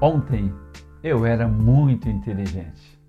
[0.00, 0.54] Ontem
[1.02, 3.00] eu era muito inteligente,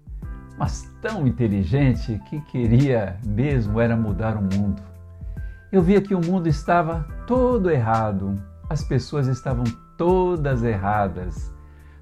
[0.58, 4.82] mas tão inteligente que queria mesmo era mudar o mundo.
[5.72, 9.66] Eu via que o mundo estava todo errado, as pessoas estavam
[10.00, 11.54] todas erradas,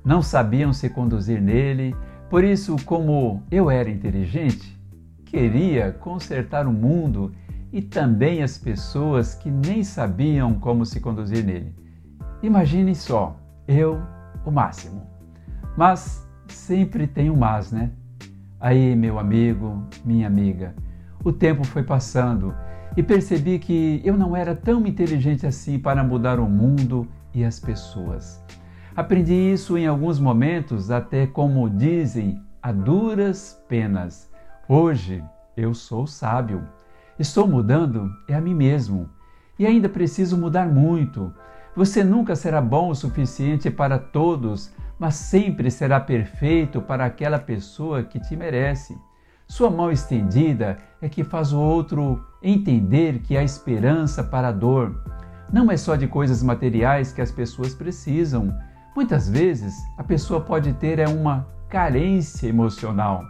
[0.05, 1.93] não sabiam se conduzir nele,
[2.29, 4.79] por isso, como eu era inteligente,
[5.25, 7.33] queria consertar o mundo
[7.73, 11.75] e também as pessoas que nem sabiam como se conduzir nele.
[12.41, 14.01] Imagine só, eu,
[14.49, 15.07] o máximo.
[15.75, 17.91] Mas sempre tem um mas, né?
[18.59, 20.73] Aí, meu amigo, minha amiga,
[21.23, 22.53] o tempo foi passando
[22.95, 27.59] e percebi que eu não era tão inteligente assim para mudar o mundo e as
[27.59, 28.43] pessoas.
[28.95, 34.31] Aprendi isso em alguns momentos, até como dizem, a duras penas.
[34.67, 35.23] Hoje
[35.55, 36.67] eu sou sábio.
[37.19, 39.07] Estou mudando é a mim mesmo.
[39.59, 41.31] E ainda preciso mudar muito.
[41.77, 48.01] Você nunca será bom o suficiente para todos, mas sempre será perfeito para aquela pessoa
[48.01, 48.97] que te merece.
[49.47, 54.99] Sua mão estendida é que faz o outro entender que há esperança para a dor.
[55.53, 58.51] Não é só de coisas materiais que as pessoas precisam.
[58.95, 63.23] Muitas vezes a pessoa pode ter é uma carência emocional.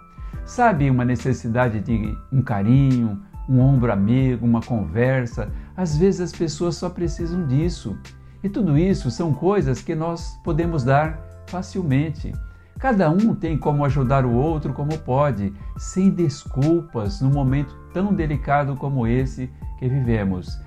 [0.45, 5.51] Sabe, uma necessidade de um carinho, um ombro amigo, uma conversa.
[5.75, 7.97] Às vezes as pessoas só precisam disso.
[8.43, 12.33] E tudo isso são coisas que nós podemos dar facilmente.
[12.79, 18.75] Cada um tem como ajudar o outro como pode, sem desculpas, num momento tão delicado
[18.75, 19.49] como esse
[19.79, 20.59] que vivemos.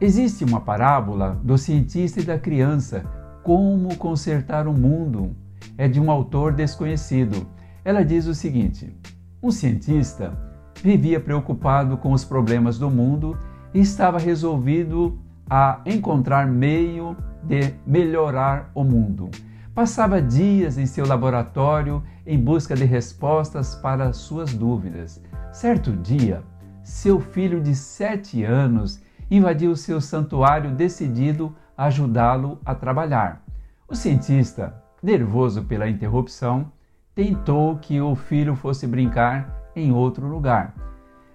[0.00, 3.02] Existe uma parábola do cientista e da criança,
[3.42, 5.34] Como Consertar o Mundo.
[5.76, 7.46] É de um autor desconhecido.
[7.84, 8.94] Ela diz o seguinte:
[9.42, 10.38] Um cientista
[10.82, 13.36] vivia preocupado com os problemas do mundo
[13.72, 15.18] e estava resolvido
[15.48, 19.30] a encontrar meio de melhorar o mundo.
[19.74, 25.22] Passava dias em seu laboratório em busca de respostas para suas dúvidas.
[25.52, 26.42] Certo dia,
[26.82, 29.00] seu filho de sete anos
[29.30, 33.44] invadiu seu santuário decidido a ajudá-lo a trabalhar.
[33.86, 36.72] O cientista, nervoso pela interrupção,
[37.14, 40.74] tentou que o filho fosse brincar em outro lugar.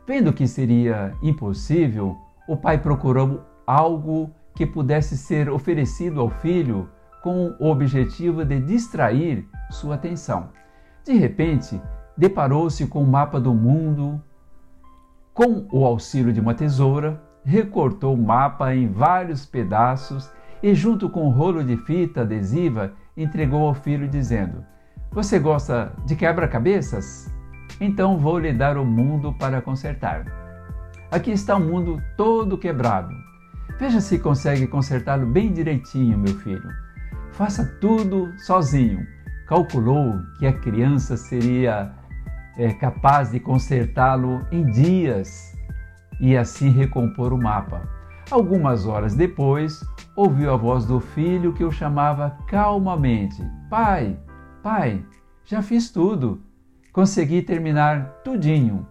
[0.06, 6.90] Vendo que seria impossível, o pai procurou algo que pudesse ser oferecido ao filho
[7.22, 10.50] com o objetivo de distrair sua atenção.
[11.06, 11.82] De repente,
[12.18, 14.22] deparou-se com o mapa do mundo.
[15.34, 20.32] Com o auxílio de uma tesoura, recortou o mapa em vários pedaços
[20.62, 24.64] e, junto com um rolo de fita adesiva, entregou ao filho, dizendo:
[25.12, 27.34] Você gosta de quebra-cabeças?
[27.82, 30.26] Então vou lhe dar o mundo para consertar.
[31.12, 33.14] Aqui está o mundo todo quebrado.
[33.80, 36.70] Veja se consegue consertá-lo bem direitinho, meu filho.
[37.32, 39.06] Faça tudo sozinho.
[39.48, 41.92] Calculou que a criança seria
[42.58, 45.54] é, capaz de consertá-lo em dias
[46.20, 47.82] e assim recompor o mapa.
[48.32, 49.84] Algumas horas depois,
[50.16, 54.18] ouviu a voz do filho que o chamava calmamente: Pai,
[54.62, 55.04] pai,
[55.44, 56.42] já fiz tudo.
[56.92, 58.88] Consegui terminar tudinho.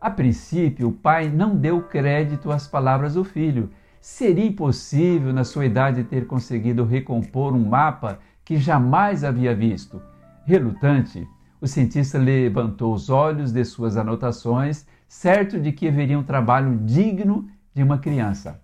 [0.00, 3.70] A princípio, o pai não deu crédito às palavras do filho
[4.08, 10.00] Seria impossível, na sua idade, ter conseguido recompor um mapa que jamais havia visto.
[10.44, 11.28] Relutante,
[11.60, 17.48] o cientista levantou os olhos de suas anotações, certo de que haveria um trabalho digno
[17.74, 18.60] de uma criança.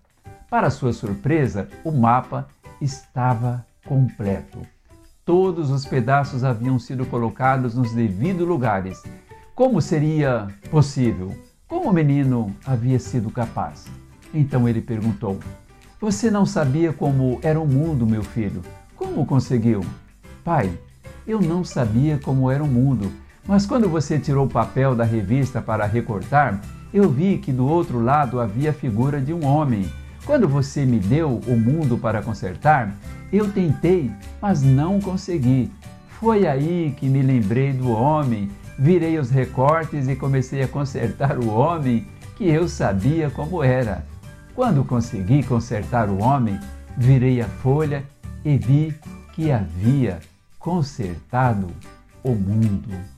[0.49, 2.47] Para sua surpresa, o mapa
[2.79, 4.59] estava completo.
[5.25, 9.03] Todos os pedaços haviam sido colocados nos devidos lugares.
[9.53, 11.35] Como seria possível?
[11.67, 14.02] Como o menino havia sido capaz?
[14.33, 15.39] Então ele perguntou:
[16.01, 18.61] Você não sabia como era o mundo, meu filho?
[18.95, 19.81] Como conseguiu?
[20.43, 20.71] Pai,
[21.27, 23.11] eu não sabia como era o mundo,
[23.47, 26.59] mas quando você tirou o papel da revista para recortar,
[26.93, 29.85] eu vi que do outro lado havia a figura de um homem.
[30.25, 32.93] Quando você me deu o mundo para consertar,
[33.31, 35.71] eu tentei, mas não consegui.
[36.19, 41.49] Foi aí que me lembrei do homem, virei os recortes e comecei a consertar o
[41.49, 44.05] homem que eu sabia como era.
[44.55, 46.59] Quando consegui consertar o homem,
[46.95, 48.05] virei a folha
[48.45, 48.93] e vi
[49.33, 50.19] que havia
[50.59, 51.67] consertado
[52.23, 53.12] o mundo.